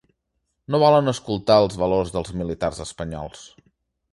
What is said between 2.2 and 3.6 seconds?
militars espanyols